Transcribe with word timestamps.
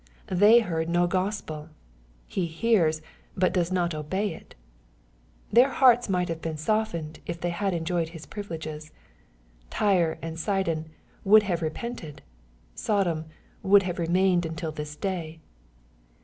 —They 0.41 0.61
heard 0.61 0.89
no 0.89 1.05
Gospel; 1.05 1.69
he 2.25 2.47
hears, 2.47 3.03
but 3.37 3.53
does 3.53 3.71
not 3.71 3.93
obey 3.93 4.33
it.— 4.33 4.55
Their 5.53 5.69
hearts 5.69 6.09
might 6.09 6.27
have 6.27 6.41
been 6.41 6.57
softened, 6.57 7.19
if 7.27 7.39
they 7.39 7.51
had 7.51 7.71
enjoyed 7.75 8.09
his 8.09 8.25
privileges. 8.25 8.91
Tyre 9.69 10.17
and 10.19 10.39
Sidon 10.39 10.85
'^ 10.85 10.87
would 11.23 11.43
have 11.43 11.61
repented."' 11.61 12.23
Sodom 12.73 13.25
"would 13.61 13.83
have 13.83 13.99
remained 13.99 14.43
until 14.43 14.71
this 14.71 14.95
day.'' 14.95 15.39